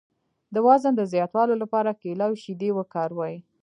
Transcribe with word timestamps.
د 0.53 0.55
وزن 0.67 0.93
د 0.97 1.01
زیاتولو 1.13 1.53
لپاره 1.63 1.99
کیله 2.01 2.25
او 2.29 2.33
شیدې 2.43 2.69
وکاروئ 2.77 3.35